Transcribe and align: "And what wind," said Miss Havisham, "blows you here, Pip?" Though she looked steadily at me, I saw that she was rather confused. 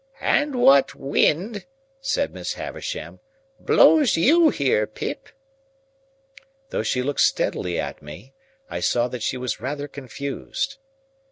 "And 0.19 0.55
what 0.55 0.95
wind," 0.95 1.67
said 1.99 2.33
Miss 2.33 2.55
Havisham, 2.55 3.19
"blows 3.59 4.17
you 4.17 4.49
here, 4.49 4.87
Pip?" 4.87 5.29
Though 6.71 6.81
she 6.81 7.03
looked 7.03 7.21
steadily 7.21 7.79
at 7.79 8.01
me, 8.01 8.33
I 8.67 8.79
saw 8.79 9.07
that 9.09 9.21
she 9.21 9.37
was 9.37 9.61
rather 9.61 9.87
confused. 9.87 10.77